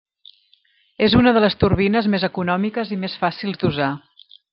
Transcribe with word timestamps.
És 1.07 1.15
una 1.19 1.33
de 1.35 1.43
les 1.43 1.55
turbines 1.63 2.09
més 2.13 2.25
econòmiques 2.29 2.95
i 2.95 2.99
més 3.05 3.19
fàcils 3.25 3.63
d'usar. 3.65 3.91